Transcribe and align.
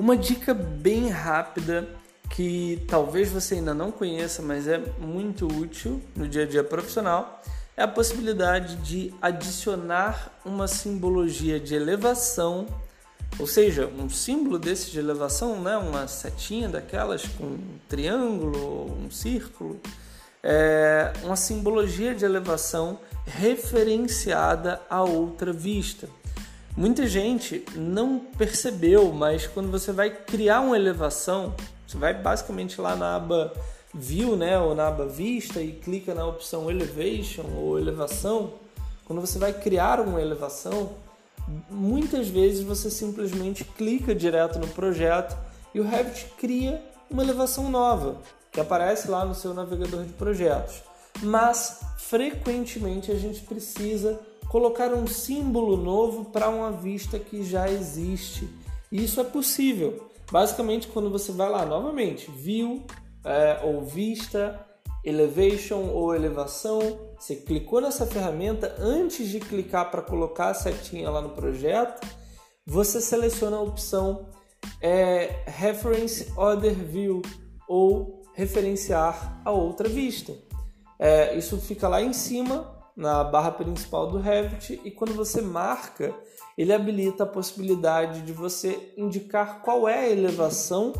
Uma 0.00 0.16
dica 0.16 0.54
bem 0.54 1.10
rápida 1.10 1.86
que 2.30 2.82
talvez 2.88 3.30
você 3.30 3.56
ainda 3.56 3.74
não 3.74 3.92
conheça, 3.92 4.40
mas 4.40 4.66
é 4.66 4.78
muito 4.98 5.46
útil 5.46 6.00
no 6.16 6.26
dia 6.26 6.44
a 6.44 6.46
dia 6.46 6.64
profissional, 6.64 7.42
é 7.76 7.82
a 7.82 7.86
possibilidade 7.86 8.76
de 8.76 9.12
adicionar 9.20 10.40
uma 10.42 10.66
simbologia 10.66 11.60
de 11.60 11.74
elevação, 11.74 12.66
ou 13.38 13.46
seja, 13.46 13.88
um 13.88 14.08
símbolo 14.08 14.58
desse 14.58 14.90
de 14.90 14.98
elevação, 14.98 15.60
né? 15.60 15.76
uma 15.76 16.08
setinha 16.08 16.66
daquelas 16.66 17.26
com 17.36 17.44
um 17.44 17.78
triângulo, 17.86 18.90
um 19.04 19.10
círculo, 19.10 19.78
é 20.42 21.12
uma 21.22 21.36
simbologia 21.36 22.14
de 22.14 22.24
elevação 22.24 22.98
referenciada 23.26 24.80
a 24.88 25.02
outra 25.02 25.52
vista. 25.52 26.08
Muita 26.76 27.06
gente 27.06 27.64
não 27.74 28.18
percebeu, 28.18 29.12
mas 29.12 29.46
quando 29.46 29.70
você 29.70 29.92
vai 29.92 30.10
criar 30.10 30.60
uma 30.60 30.76
elevação, 30.76 31.54
você 31.86 31.98
vai 31.98 32.14
basicamente 32.14 32.80
lá 32.80 32.94
na 32.94 33.16
aba 33.16 33.52
View, 33.92 34.36
né, 34.36 34.56
ou 34.58 34.72
na 34.74 34.86
aba 34.86 35.06
Vista 35.06 35.60
e 35.60 35.72
clica 35.72 36.14
na 36.14 36.24
opção 36.24 36.70
Elevation 36.70 37.44
ou 37.56 37.76
Elevação. 37.76 38.54
Quando 39.04 39.20
você 39.20 39.38
vai 39.38 39.52
criar 39.52 40.00
uma 40.00 40.22
elevação, 40.22 40.92
muitas 41.68 42.28
vezes 42.28 42.62
você 42.62 42.88
simplesmente 42.88 43.64
clica 43.64 44.14
direto 44.14 44.60
no 44.60 44.68
projeto 44.68 45.36
e 45.74 45.80
o 45.80 45.84
Revit 45.84 46.26
cria 46.38 46.80
uma 47.10 47.24
elevação 47.24 47.68
nova 47.68 48.18
que 48.52 48.60
aparece 48.60 49.10
lá 49.10 49.24
no 49.24 49.34
seu 49.34 49.52
navegador 49.52 50.04
de 50.04 50.12
projetos. 50.12 50.82
Mas 51.22 51.80
frequentemente 51.98 53.10
a 53.10 53.16
gente 53.16 53.40
precisa 53.42 54.20
colocar 54.50 54.92
um 54.92 55.06
símbolo 55.06 55.76
novo 55.76 56.24
para 56.24 56.48
uma 56.48 56.72
vista 56.72 57.20
que 57.20 57.44
já 57.44 57.70
existe. 57.70 58.48
Isso 58.90 59.20
é 59.20 59.24
possível. 59.24 60.10
Basicamente, 60.30 60.88
quando 60.88 61.08
você 61.08 61.30
vai 61.30 61.48
lá 61.48 61.64
novamente, 61.64 62.28
view 62.32 62.82
é, 63.24 63.60
ou 63.62 63.84
vista, 63.84 64.66
elevation 65.04 65.90
ou 65.90 66.16
elevação, 66.16 66.80
você 67.16 67.36
clicou 67.36 67.80
nessa 67.80 68.04
ferramenta 68.04 68.74
antes 68.80 69.28
de 69.28 69.38
clicar 69.38 69.88
para 69.88 70.02
colocar 70.02 70.48
a 70.48 70.54
setinha 70.54 71.08
lá 71.08 71.22
no 71.22 71.30
projeto, 71.30 72.04
você 72.66 73.00
seleciona 73.00 73.56
a 73.56 73.62
opção 73.62 74.26
é, 74.82 75.44
reference 75.46 76.26
other 76.36 76.74
view 76.74 77.22
ou 77.68 78.24
referenciar 78.34 79.40
a 79.44 79.52
outra 79.52 79.88
vista. 79.88 80.34
É, 80.98 81.36
isso 81.36 81.56
fica 81.56 81.86
lá 81.86 82.02
em 82.02 82.12
cima 82.12 82.79
na 82.96 83.24
barra 83.24 83.50
principal 83.52 84.10
do 84.10 84.18
Revit 84.18 84.80
e 84.84 84.90
quando 84.90 85.14
você 85.14 85.40
marca, 85.40 86.14
ele 86.56 86.72
habilita 86.72 87.24
a 87.24 87.26
possibilidade 87.26 88.22
de 88.22 88.32
você 88.32 88.92
indicar 88.96 89.62
qual 89.62 89.88
é 89.88 90.00
a 90.00 90.10
elevação 90.10 90.92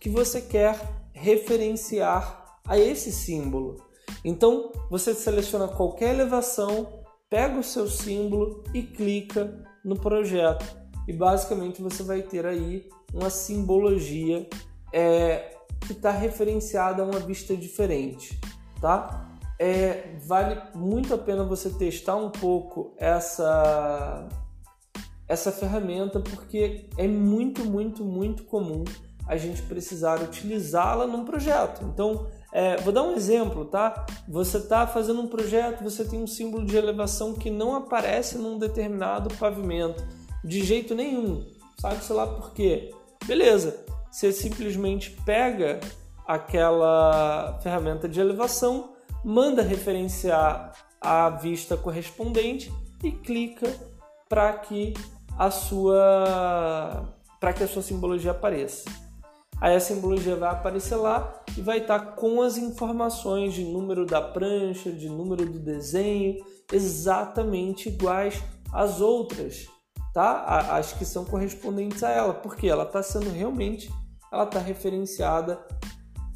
que 0.00 0.08
você 0.08 0.40
quer 0.40 0.78
referenciar 1.12 2.60
a 2.66 2.78
esse 2.78 3.10
símbolo. 3.10 3.76
Então, 4.24 4.72
você 4.90 5.14
seleciona 5.14 5.68
qualquer 5.68 6.14
elevação, 6.14 7.04
pega 7.28 7.58
o 7.58 7.64
seu 7.64 7.88
símbolo 7.88 8.62
e 8.72 8.82
clica 8.82 9.64
no 9.84 9.98
projeto. 9.98 10.64
E 11.06 11.12
basicamente 11.12 11.82
você 11.82 12.02
vai 12.02 12.22
ter 12.22 12.46
aí 12.46 12.88
uma 13.12 13.30
simbologia 13.30 14.46
é, 14.92 15.56
que 15.80 15.92
está 15.92 16.10
referenciada 16.10 17.02
a 17.02 17.06
uma 17.06 17.18
vista 17.18 17.56
diferente, 17.56 18.38
tá? 18.80 19.27
É, 19.58 20.16
vale 20.24 20.60
muito 20.74 21.12
a 21.12 21.18
pena 21.18 21.42
você 21.42 21.70
testar 21.70 22.16
um 22.16 22.30
pouco 22.30 22.94
essa, 22.96 24.28
essa 25.26 25.50
ferramenta, 25.50 26.20
porque 26.20 26.88
é 26.96 27.08
muito, 27.08 27.64
muito, 27.64 28.04
muito 28.04 28.44
comum 28.44 28.84
a 29.26 29.36
gente 29.36 29.60
precisar 29.62 30.22
utilizá-la 30.22 31.06
num 31.06 31.24
projeto. 31.24 31.84
Então, 31.84 32.26
é, 32.50 32.76
vou 32.78 32.92
dar 32.92 33.02
um 33.02 33.14
exemplo, 33.14 33.66
tá? 33.66 34.06
Você 34.26 34.56
está 34.56 34.86
fazendo 34.86 35.20
um 35.20 35.28
projeto, 35.28 35.84
você 35.84 36.02
tem 36.04 36.22
um 36.22 36.26
símbolo 36.26 36.64
de 36.64 36.76
elevação 36.76 37.34
que 37.34 37.50
não 37.50 37.74
aparece 37.74 38.38
num 38.38 38.58
determinado 38.58 39.28
pavimento, 39.34 40.02
de 40.42 40.64
jeito 40.64 40.94
nenhum. 40.94 41.44
Sabe, 41.78 42.02
sei 42.02 42.16
lá 42.16 42.26
por 42.26 42.52
quê? 42.52 42.90
Beleza, 43.26 43.84
você 44.10 44.32
simplesmente 44.32 45.10
pega 45.26 45.78
aquela 46.26 47.58
ferramenta 47.62 48.08
de 48.08 48.18
elevação, 48.18 48.94
manda 49.24 49.62
referenciar 49.62 50.72
a 51.00 51.30
vista 51.30 51.76
correspondente 51.76 52.72
e 53.02 53.12
clica 53.12 53.72
para 54.28 54.52
que 54.54 54.94
a 55.36 55.50
sua 55.50 57.14
para 57.40 57.52
que 57.52 57.62
a 57.62 57.68
sua 57.68 57.82
simbologia 57.82 58.32
apareça. 58.32 58.90
Aí 59.60 59.74
a 59.74 59.80
simbologia 59.80 60.36
vai 60.36 60.50
aparecer 60.50 60.96
lá 60.96 61.42
e 61.56 61.60
vai 61.60 61.78
estar 61.78 61.98
com 62.14 62.42
as 62.42 62.56
informações 62.56 63.54
de 63.54 63.64
número 63.64 64.04
da 64.06 64.20
prancha, 64.20 64.90
de 64.90 65.08
número 65.08 65.46
do 65.46 65.58
desenho, 65.58 66.44
exatamente 66.72 67.88
iguais 67.88 68.42
às 68.72 69.00
outras, 69.00 69.66
tá? 70.12 70.76
As 70.76 70.92
que 70.92 71.04
são 71.04 71.24
correspondentes 71.24 72.02
a 72.02 72.10
ela, 72.10 72.34
porque 72.34 72.68
ela 72.68 72.84
está 72.84 73.02
sendo 73.02 73.30
realmente, 73.30 73.90
ela 74.32 74.44
está 74.44 74.60
referenciada 74.60 75.58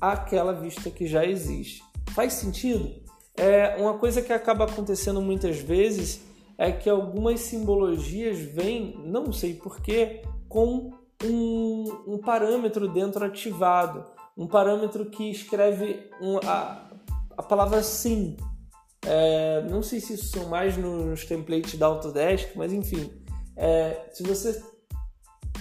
àquela 0.00 0.52
vista 0.52 0.90
que 0.90 1.06
já 1.06 1.24
existe. 1.24 1.82
Faz 2.14 2.34
sentido? 2.34 3.02
É 3.36 3.76
uma 3.76 3.98
coisa 3.98 4.20
que 4.20 4.32
acaba 4.32 4.64
acontecendo 4.64 5.20
muitas 5.20 5.58
vezes 5.58 6.22
é 6.58 6.70
que 6.70 6.88
algumas 6.88 7.40
simbologias 7.40 8.38
vêm, 8.38 8.94
não 9.04 9.32
sei 9.32 9.54
porquê, 9.54 10.22
com 10.48 10.92
um, 11.24 11.84
um, 12.06 12.18
parâmetro 12.18 12.86
dentro 12.88 13.24
ativado, 13.24 14.04
um 14.36 14.46
parâmetro 14.46 15.06
que 15.06 15.30
escreve 15.30 16.10
um, 16.20 16.38
a, 16.46 16.90
a 17.36 17.42
palavra 17.42 17.82
sim. 17.82 18.36
É, 19.04 19.62
não 19.68 19.82
sei 19.82 19.98
se 19.98 20.14
isso 20.14 20.26
são 20.26 20.48
mais 20.48 20.76
nos 20.76 21.24
templates 21.24 21.78
da 21.78 21.86
Autodesk, 21.86 22.54
mas 22.54 22.72
enfim, 22.72 23.10
é, 23.56 24.08
se 24.12 24.22
você 24.22 24.62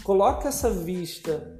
coloca 0.03 0.49
essa 0.49 0.69
vista 0.69 1.57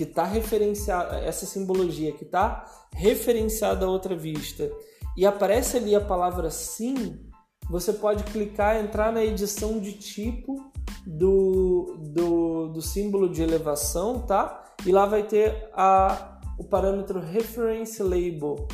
que 0.00 0.04
está 0.04 0.24
referenciada, 0.24 1.18
essa 1.18 1.44
simbologia 1.44 2.10
que 2.12 2.24
está 2.24 2.64
referenciada 2.94 3.84
a 3.84 3.90
outra 3.90 4.16
vista 4.16 4.72
e 5.14 5.26
aparece 5.26 5.76
ali 5.76 5.94
a 5.94 6.00
palavra 6.00 6.50
sim, 6.50 7.20
você 7.68 7.92
pode 7.92 8.24
clicar, 8.24 8.82
entrar 8.82 9.12
na 9.12 9.22
edição 9.22 9.78
de 9.78 9.92
tipo 9.92 10.72
do, 11.06 11.98
do, 12.14 12.68
do 12.68 12.80
símbolo 12.80 13.28
de 13.28 13.42
elevação, 13.42 14.20
tá? 14.20 14.64
E 14.86 14.90
lá 14.90 15.04
vai 15.04 15.22
ter 15.22 15.68
a, 15.74 16.40
o 16.58 16.64
parâmetro 16.64 17.20
reference 17.20 18.02
label, 18.02 18.66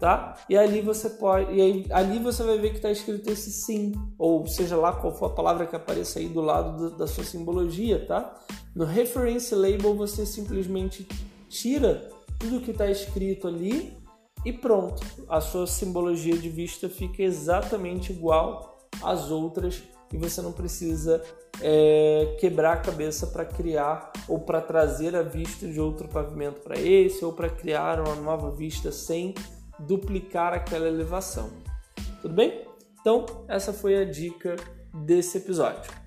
tá? 0.00 0.34
E 0.48 0.56
ali 0.56 0.80
você 0.80 1.10
pode, 1.10 1.54
e 1.54 1.60
aí, 1.60 1.86
ali 1.92 2.18
você 2.18 2.42
vai 2.42 2.58
ver 2.58 2.70
que 2.70 2.78
está 2.78 2.90
escrito 2.90 3.30
esse 3.30 3.52
sim, 3.52 3.92
ou 4.18 4.44
seja 4.48 4.76
lá 4.76 4.92
qual 4.92 5.14
for 5.14 5.26
a 5.26 5.34
palavra 5.34 5.64
que 5.64 5.76
apareça 5.76 6.18
aí 6.18 6.28
do 6.28 6.40
lado 6.40 6.76
do, 6.76 6.96
da 6.96 7.06
sua 7.06 7.22
simbologia, 7.22 8.04
tá? 8.04 8.34
No 8.76 8.84
reference 8.84 9.54
label 9.54 9.94
você 9.94 10.26
simplesmente 10.26 11.08
tira 11.48 12.10
tudo 12.38 12.60
que 12.60 12.72
está 12.72 12.90
escrito 12.90 13.48
ali 13.48 13.96
e 14.44 14.52
pronto, 14.52 15.02
a 15.30 15.40
sua 15.40 15.66
simbologia 15.66 16.36
de 16.36 16.50
vista 16.50 16.86
fica 16.86 17.22
exatamente 17.22 18.12
igual 18.12 18.86
às 19.02 19.30
outras 19.30 19.82
e 20.12 20.18
você 20.18 20.42
não 20.42 20.52
precisa 20.52 21.24
é, 21.62 22.36
quebrar 22.38 22.74
a 22.74 22.76
cabeça 22.76 23.28
para 23.28 23.46
criar 23.46 24.12
ou 24.28 24.40
para 24.40 24.60
trazer 24.60 25.16
a 25.16 25.22
vista 25.22 25.66
de 25.66 25.80
outro 25.80 26.06
pavimento 26.06 26.60
para 26.60 26.78
esse 26.78 27.24
ou 27.24 27.32
para 27.32 27.48
criar 27.48 27.98
uma 27.98 28.14
nova 28.16 28.50
vista 28.50 28.92
sem 28.92 29.34
duplicar 29.78 30.52
aquela 30.52 30.86
elevação. 30.86 31.48
Tudo 32.20 32.34
bem? 32.34 32.66
Então, 33.00 33.24
essa 33.48 33.72
foi 33.72 33.96
a 33.96 34.04
dica 34.04 34.54
desse 34.92 35.38
episódio. 35.38 36.05